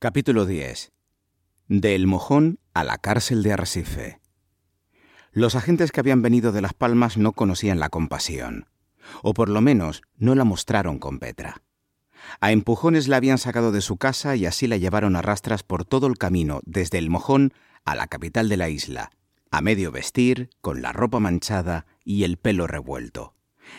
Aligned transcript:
Capítulo 0.00 0.46
10. 0.46 0.92
Del 1.66 2.06
mojón 2.06 2.60
a 2.72 2.84
la 2.84 2.98
cárcel 2.98 3.42
de 3.42 3.52
Arrecife. 3.52 4.20
Los 5.32 5.56
agentes 5.56 5.90
que 5.90 5.98
habían 5.98 6.22
venido 6.22 6.52
de 6.52 6.60
Las 6.60 6.72
Palmas 6.72 7.16
no 7.16 7.32
conocían 7.32 7.80
la 7.80 7.88
compasión, 7.88 8.68
o 9.24 9.34
por 9.34 9.48
lo 9.48 9.60
menos 9.60 10.02
no 10.16 10.36
la 10.36 10.44
mostraron 10.44 11.00
con 11.00 11.18
Petra. 11.18 11.62
A 12.38 12.52
empujones 12.52 13.08
la 13.08 13.16
habían 13.16 13.38
sacado 13.38 13.72
de 13.72 13.80
su 13.80 13.96
casa 13.96 14.36
y 14.36 14.46
así 14.46 14.68
la 14.68 14.76
llevaron 14.76 15.16
a 15.16 15.22
rastras 15.22 15.64
por 15.64 15.84
todo 15.84 16.06
el 16.06 16.16
camino, 16.16 16.60
desde 16.64 16.98
el 16.98 17.10
mojón 17.10 17.52
a 17.84 17.96
la 17.96 18.06
capital 18.06 18.48
de 18.48 18.56
la 18.56 18.68
isla, 18.68 19.10
a 19.50 19.62
medio 19.62 19.90
vestir, 19.90 20.48
con 20.60 20.80
la 20.80 20.92
ropa 20.92 21.18
manchada 21.18 21.86
y 22.04 22.22
el 22.22 22.36
pelo 22.36 22.68
revuelto. 22.68 23.34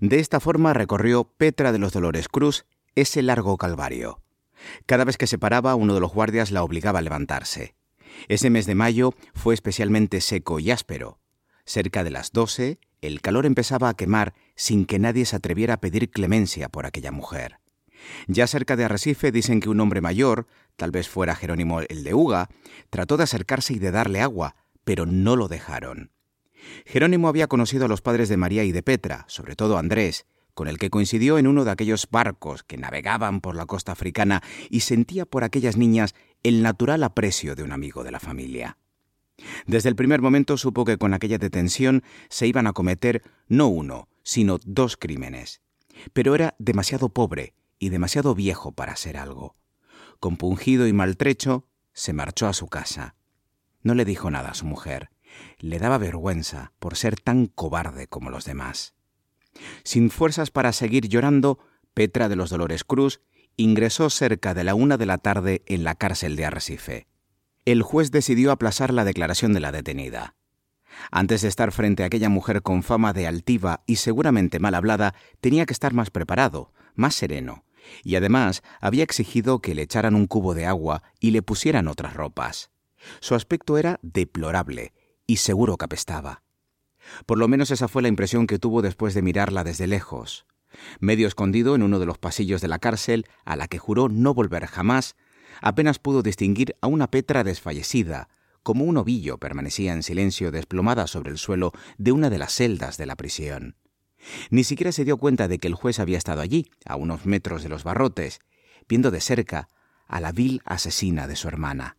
De 0.00 0.20
esta 0.20 0.38
forma 0.38 0.74
recorrió 0.74 1.24
Petra 1.24 1.72
de 1.72 1.80
los 1.80 1.92
Dolores 1.92 2.28
Cruz 2.28 2.66
ese 2.94 3.20
largo 3.20 3.56
calvario. 3.58 4.20
Cada 4.86 5.04
vez 5.04 5.16
que 5.16 5.26
se 5.26 5.38
paraba, 5.38 5.74
uno 5.74 5.94
de 5.94 6.00
los 6.00 6.12
guardias 6.12 6.50
la 6.50 6.62
obligaba 6.62 6.98
a 7.00 7.02
levantarse. 7.02 7.74
Ese 8.28 8.50
mes 8.50 8.66
de 8.66 8.74
mayo 8.74 9.14
fue 9.34 9.54
especialmente 9.54 10.20
seco 10.20 10.60
y 10.60 10.70
áspero. 10.70 11.18
Cerca 11.64 12.04
de 12.04 12.10
las 12.10 12.32
doce, 12.32 12.78
el 13.00 13.20
calor 13.20 13.46
empezaba 13.46 13.88
a 13.88 13.94
quemar 13.94 14.34
sin 14.54 14.86
que 14.86 14.98
nadie 14.98 15.24
se 15.24 15.36
atreviera 15.36 15.74
a 15.74 15.80
pedir 15.80 16.10
clemencia 16.10 16.68
por 16.68 16.86
aquella 16.86 17.10
mujer. 17.10 17.58
Ya 18.26 18.46
cerca 18.46 18.76
de 18.76 18.84
Arrecife 18.84 19.32
dicen 19.32 19.60
que 19.60 19.68
un 19.68 19.80
hombre 19.80 20.00
mayor, 20.00 20.46
tal 20.76 20.90
vez 20.90 21.08
fuera 21.08 21.34
Jerónimo 21.34 21.80
el 21.80 22.04
de 22.04 22.14
Uga, 22.14 22.48
trató 22.90 23.16
de 23.16 23.24
acercarse 23.24 23.74
y 23.74 23.78
de 23.78 23.90
darle 23.90 24.20
agua, 24.20 24.56
pero 24.84 25.06
no 25.06 25.36
lo 25.36 25.48
dejaron. 25.48 26.10
Jerónimo 26.86 27.28
había 27.28 27.46
conocido 27.46 27.86
a 27.86 27.88
los 27.88 28.02
padres 28.02 28.28
de 28.28 28.36
María 28.36 28.64
y 28.64 28.72
de 28.72 28.82
Petra, 28.82 29.24
sobre 29.28 29.56
todo 29.56 29.78
Andrés, 29.78 30.26
con 30.54 30.68
el 30.68 30.78
que 30.78 30.90
coincidió 30.90 31.38
en 31.38 31.46
uno 31.46 31.64
de 31.64 31.70
aquellos 31.70 32.08
barcos 32.10 32.62
que 32.62 32.78
navegaban 32.78 33.40
por 33.40 33.56
la 33.56 33.66
costa 33.66 33.92
africana 33.92 34.42
y 34.70 34.80
sentía 34.80 35.26
por 35.26 35.44
aquellas 35.44 35.76
niñas 35.76 36.14
el 36.42 36.62
natural 36.62 37.02
aprecio 37.02 37.54
de 37.54 37.62
un 37.62 37.72
amigo 37.72 38.04
de 38.04 38.12
la 38.12 38.20
familia. 38.20 38.78
Desde 39.66 39.88
el 39.88 39.96
primer 39.96 40.22
momento 40.22 40.56
supo 40.56 40.84
que 40.84 40.98
con 40.98 41.12
aquella 41.12 41.38
detención 41.38 42.02
se 42.28 42.46
iban 42.46 42.66
a 42.66 42.72
cometer 42.72 43.22
no 43.48 43.68
uno, 43.68 44.08
sino 44.22 44.58
dos 44.64 44.96
crímenes. 44.96 45.60
Pero 46.12 46.34
era 46.34 46.54
demasiado 46.58 47.08
pobre 47.08 47.54
y 47.78 47.88
demasiado 47.88 48.34
viejo 48.34 48.72
para 48.72 48.92
hacer 48.92 49.16
algo. 49.16 49.56
Compungido 50.20 50.86
y 50.86 50.92
maltrecho, 50.92 51.66
se 51.92 52.12
marchó 52.12 52.46
a 52.46 52.52
su 52.52 52.68
casa. 52.68 53.16
No 53.82 53.94
le 53.94 54.04
dijo 54.04 54.30
nada 54.30 54.50
a 54.50 54.54
su 54.54 54.64
mujer. 54.66 55.10
Le 55.58 55.78
daba 55.78 55.98
vergüenza 55.98 56.72
por 56.78 56.96
ser 56.96 57.20
tan 57.20 57.46
cobarde 57.46 58.06
como 58.06 58.30
los 58.30 58.44
demás. 58.44 58.93
Sin 59.84 60.10
fuerzas 60.10 60.50
para 60.50 60.72
seguir 60.72 61.08
llorando, 61.08 61.58
Petra 61.94 62.28
de 62.28 62.36
los 62.36 62.50
Dolores 62.50 62.84
Cruz 62.84 63.20
ingresó 63.56 64.10
cerca 64.10 64.54
de 64.54 64.64
la 64.64 64.74
una 64.74 64.96
de 64.96 65.06
la 65.06 65.18
tarde 65.18 65.62
en 65.66 65.84
la 65.84 65.94
cárcel 65.94 66.36
de 66.36 66.44
Arrecife. 66.44 67.06
El 67.64 67.82
juez 67.82 68.10
decidió 68.10 68.52
aplazar 68.52 68.92
la 68.92 69.04
declaración 69.04 69.52
de 69.52 69.60
la 69.60 69.72
detenida. 69.72 70.34
Antes 71.10 71.42
de 71.42 71.48
estar 71.48 71.72
frente 71.72 72.02
a 72.02 72.06
aquella 72.06 72.28
mujer 72.28 72.62
con 72.62 72.82
fama 72.82 73.12
de 73.12 73.26
altiva 73.26 73.82
y 73.86 73.96
seguramente 73.96 74.58
mal 74.58 74.74
hablada, 74.74 75.14
tenía 75.40 75.66
que 75.66 75.72
estar 75.72 75.92
más 75.92 76.10
preparado, 76.10 76.72
más 76.94 77.14
sereno, 77.14 77.64
y 78.02 78.16
además 78.16 78.62
había 78.80 79.04
exigido 79.04 79.60
que 79.60 79.74
le 79.74 79.82
echaran 79.82 80.14
un 80.14 80.26
cubo 80.26 80.54
de 80.54 80.66
agua 80.66 81.02
y 81.20 81.30
le 81.30 81.42
pusieran 81.42 81.88
otras 81.88 82.14
ropas. 82.14 82.70
Su 83.20 83.34
aspecto 83.34 83.76
era 83.76 83.98
deplorable, 84.02 84.92
y 85.26 85.36
seguro 85.36 85.76
que 85.76 85.84
apestaba. 85.84 86.43
Por 87.26 87.38
lo 87.38 87.48
menos 87.48 87.70
esa 87.70 87.88
fue 87.88 88.02
la 88.02 88.08
impresión 88.08 88.46
que 88.46 88.58
tuvo 88.58 88.82
después 88.82 89.14
de 89.14 89.22
mirarla 89.22 89.64
desde 89.64 89.86
lejos. 89.86 90.46
Medio 91.00 91.28
escondido 91.28 91.74
en 91.74 91.82
uno 91.82 91.98
de 91.98 92.06
los 92.06 92.18
pasillos 92.18 92.60
de 92.60 92.68
la 92.68 92.78
cárcel, 92.78 93.26
a 93.44 93.56
la 93.56 93.68
que 93.68 93.78
juró 93.78 94.08
no 94.08 94.34
volver 94.34 94.66
jamás, 94.66 95.16
apenas 95.60 95.98
pudo 95.98 96.22
distinguir 96.22 96.76
a 96.80 96.86
una 96.86 97.10
Petra 97.10 97.44
desfallecida, 97.44 98.28
como 98.62 98.84
un 98.84 98.96
ovillo 98.96 99.38
permanecía 99.38 99.92
en 99.92 100.02
silencio 100.02 100.50
desplomada 100.50 101.06
sobre 101.06 101.30
el 101.30 101.38
suelo 101.38 101.72
de 101.98 102.12
una 102.12 102.30
de 102.30 102.38
las 102.38 102.54
celdas 102.54 102.96
de 102.96 103.06
la 103.06 103.14
prisión. 103.14 103.76
Ni 104.50 104.64
siquiera 104.64 104.90
se 104.90 105.04
dio 105.04 105.18
cuenta 105.18 105.48
de 105.48 105.58
que 105.58 105.68
el 105.68 105.74
juez 105.74 105.98
había 105.98 106.18
estado 106.18 106.40
allí, 106.40 106.70
a 106.86 106.96
unos 106.96 107.26
metros 107.26 107.62
de 107.62 107.68
los 107.68 107.84
barrotes, 107.84 108.40
viendo 108.88 109.10
de 109.10 109.20
cerca 109.20 109.68
a 110.06 110.20
la 110.20 110.32
vil 110.32 110.62
asesina 110.64 111.26
de 111.26 111.36
su 111.36 111.48
hermana. 111.48 111.96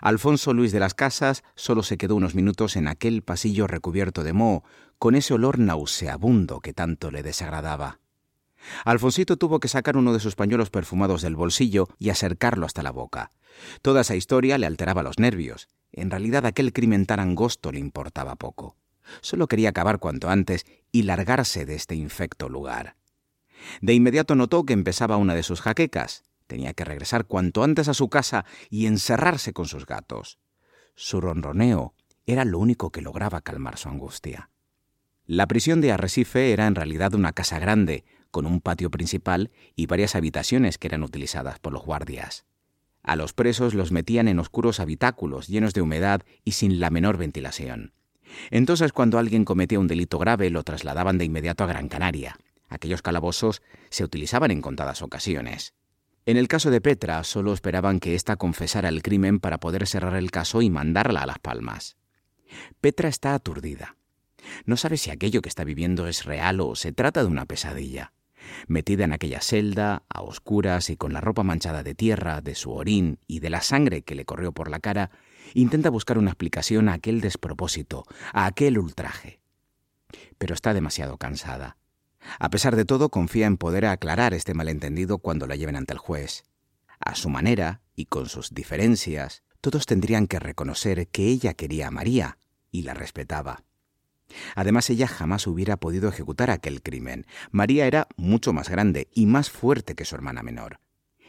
Alfonso 0.00 0.54
Luis 0.54 0.72
de 0.72 0.80
las 0.80 0.94
Casas 0.94 1.44
solo 1.54 1.82
se 1.82 1.98
quedó 1.98 2.16
unos 2.16 2.34
minutos 2.34 2.76
en 2.76 2.88
aquel 2.88 3.22
pasillo 3.22 3.66
recubierto 3.66 4.24
de 4.24 4.32
moho, 4.32 4.64
con 4.98 5.14
ese 5.14 5.34
olor 5.34 5.58
nauseabundo 5.58 6.60
que 6.60 6.72
tanto 6.72 7.10
le 7.10 7.22
desagradaba. 7.22 8.00
Alfonsito 8.84 9.36
tuvo 9.36 9.60
que 9.60 9.68
sacar 9.68 9.96
uno 9.96 10.12
de 10.12 10.20
sus 10.20 10.34
pañuelos 10.34 10.70
perfumados 10.70 11.22
del 11.22 11.36
bolsillo 11.36 11.88
y 11.98 12.10
acercarlo 12.10 12.66
hasta 12.66 12.82
la 12.82 12.90
boca. 12.90 13.30
Toda 13.82 14.02
esa 14.02 14.16
historia 14.16 14.58
le 14.58 14.66
alteraba 14.66 15.02
los 15.02 15.18
nervios. 15.18 15.68
En 15.92 16.10
realidad 16.10 16.46
aquel 16.46 16.72
crimen 16.72 17.06
tan 17.06 17.20
angosto 17.20 17.72
le 17.72 17.78
importaba 17.78 18.36
poco. 18.36 18.76
Solo 19.20 19.46
quería 19.46 19.70
acabar 19.70 19.98
cuanto 19.98 20.28
antes 20.28 20.66
y 20.92 21.02
largarse 21.02 21.64
de 21.64 21.74
este 21.74 21.94
infecto 21.94 22.48
lugar. 22.48 22.96
De 23.80 23.94
inmediato 23.94 24.34
notó 24.34 24.64
que 24.64 24.72
empezaba 24.72 25.16
una 25.16 25.34
de 25.34 25.42
sus 25.42 25.60
jaquecas. 25.60 26.24
Tenía 26.48 26.72
que 26.72 26.84
regresar 26.84 27.26
cuanto 27.26 27.62
antes 27.62 27.86
a 27.86 27.94
su 27.94 28.08
casa 28.08 28.44
y 28.70 28.86
encerrarse 28.86 29.52
con 29.52 29.66
sus 29.66 29.86
gatos. 29.86 30.38
Su 30.96 31.20
ronroneo 31.20 31.94
era 32.26 32.44
lo 32.44 32.58
único 32.58 32.90
que 32.90 33.02
lograba 33.02 33.42
calmar 33.42 33.76
su 33.76 33.88
angustia. 33.88 34.50
La 35.26 35.46
prisión 35.46 35.82
de 35.82 35.92
Arrecife 35.92 36.52
era 36.52 36.66
en 36.66 36.74
realidad 36.74 37.14
una 37.14 37.34
casa 37.34 37.58
grande, 37.58 38.04
con 38.30 38.46
un 38.46 38.60
patio 38.60 38.90
principal 38.90 39.50
y 39.76 39.86
varias 39.86 40.16
habitaciones 40.16 40.78
que 40.78 40.88
eran 40.88 41.02
utilizadas 41.02 41.58
por 41.58 41.74
los 41.74 41.84
guardias. 41.84 42.46
A 43.02 43.14
los 43.14 43.34
presos 43.34 43.74
los 43.74 43.92
metían 43.92 44.26
en 44.26 44.38
oscuros 44.38 44.80
habitáculos 44.80 45.48
llenos 45.48 45.74
de 45.74 45.82
humedad 45.82 46.22
y 46.44 46.52
sin 46.52 46.80
la 46.80 46.88
menor 46.88 47.18
ventilación. 47.18 47.92
Entonces, 48.50 48.92
cuando 48.92 49.18
alguien 49.18 49.44
cometía 49.44 49.78
un 49.78 49.86
delito 49.86 50.18
grave, 50.18 50.48
lo 50.48 50.62
trasladaban 50.62 51.18
de 51.18 51.26
inmediato 51.26 51.64
a 51.64 51.66
Gran 51.66 51.88
Canaria. 51.88 52.38
Aquellos 52.68 53.02
calabozos 53.02 53.62
se 53.90 54.04
utilizaban 54.04 54.50
en 54.50 54.62
contadas 54.62 55.02
ocasiones. 55.02 55.74
En 56.28 56.36
el 56.36 56.46
caso 56.46 56.70
de 56.70 56.82
Petra, 56.82 57.24
solo 57.24 57.54
esperaban 57.54 58.00
que 58.00 58.14
ésta 58.14 58.36
confesara 58.36 58.90
el 58.90 59.00
crimen 59.00 59.40
para 59.40 59.56
poder 59.56 59.86
cerrar 59.86 60.14
el 60.14 60.30
caso 60.30 60.60
y 60.60 60.68
mandarla 60.68 61.22
a 61.22 61.26
Las 61.26 61.38
Palmas. 61.38 61.96
Petra 62.82 63.08
está 63.08 63.32
aturdida. 63.32 63.96
No 64.66 64.76
sabe 64.76 64.98
si 64.98 65.08
aquello 65.08 65.40
que 65.40 65.48
está 65.48 65.64
viviendo 65.64 66.06
es 66.06 66.26
real 66.26 66.60
o 66.60 66.74
se 66.74 66.92
trata 66.92 67.22
de 67.22 67.28
una 67.28 67.46
pesadilla. 67.46 68.12
Metida 68.66 69.04
en 69.04 69.14
aquella 69.14 69.40
celda, 69.40 70.02
a 70.10 70.20
oscuras 70.20 70.90
y 70.90 70.98
con 70.98 71.14
la 71.14 71.22
ropa 71.22 71.44
manchada 71.44 71.82
de 71.82 71.94
tierra, 71.94 72.42
de 72.42 72.54
su 72.54 72.72
orín 72.72 73.20
y 73.26 73.40
de 73.40 73.48
la 73.48 73.62
sangre 73.62 74.02
que 74.02 74.14
le 74.14 74.26
corrió 74.26 74.52
por 74.52 74.70
la 74.70 74.80
cara, 74.80 75.10
intenta 75.54 75.88
buscar 75.88 76.18
una 76.18 76.32
explicación 76.32 76.90
a 76.90 76.92
aquel 76.92 77.22
despropósito, 77.22 78.04
a 78.34 78.44
aquel 78.44 78.78
ultraje. 78.78 79.40
Pero 80.36 80.52
está 80.52 80.74
demasiado 80.74 81.16
cansada. 81.16 81.78
A 82.38 82.50
pesar 82.50 82.76
de 82.76 82.84
todo, 82.84 83.08
confía 83.08 83.46
en 83.46 83.56
poder 83.56 83.86
aclarar 83.86 84.34
este 84.34 84.54
malentendido 84.54 85.18
cuando 85.18 85.46
la 85.46 85.56
lleven 85.56 85.76
ante 85.76 85.92
el 85.92 85.98
juez. 85.98 86.44
A 87.00 87.14
su 87.14 87.28
manera, 87.28 87.80
y 87.94 88.06
con 88.06 88.28
sus 88.28 88.54
diferencias, 88.54 89.42
todos 89.60 89.86
tendrían 89.86 90.26
que 90.26 90.38
reconocer 90.38 91.08
que 91.08 91.26
ella 91.26 91.54
quería 91.54 91.88
a 91.88 91.90
María 91.90 92.38
y 92.70 92.82
la 92.82 92.94
respetaba. 92.94 93.64
Además, 94.54 94.90
ella 94.90 95.08
jamás 95.08 95.46
hubiera 95.46 95.78
podido 95.78 96.08
ejecutar 96.08 96.50
aquel 96.50 96.82
crimen. 96.82 97.26
María 97.50 97.86
era 97.86 98.08
mucho 98.16 98.52
más 98.52 98.68
grande 98.68 99.08
y 99.14 99.26
más 99.26 99.50
fuerte 99.50 99.94
que 99.94 100.04
su 100.04 100.14
hermana 100.14 100.42
menor. 100.42 100.80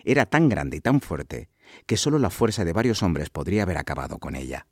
Era 0.04 0.26
tan 0.26 0.50
grande 0.50 0.78
y 0.78 0.82
tan 0.82 1.02
fuerte 1.02 1.50
que 1.86 1.98
solo 1.98 2.20
la 2.20 2.30
fuerza 2.30 2.66
de 2.66 2.74
varios 2.74 3.04
hombres 3.04 3.30
podría 3.30 3.64
haber 3.64 3.78
acabado 3.78 4.20
con 4.20 4.36
ella. 4.36 4.68